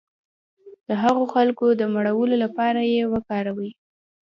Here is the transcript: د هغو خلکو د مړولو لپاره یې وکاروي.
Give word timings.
د 0.87 0.89
هغو 1.03 1.23
خلکو 1.33 1.65
د 1.71 1.81
مړولو 1.93 2.35
لپاره 2.43 2.81
یې 2.93 3.03
وکاروي. 3.13 3.71